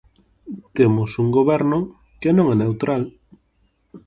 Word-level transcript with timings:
Temos 0.77 1.09
un 1.21 1.27
goberno 1.37 1.79
que 2.21 2.29
non 2.37 2.45
é 2.53 2.55
neutral. 2.63 3.03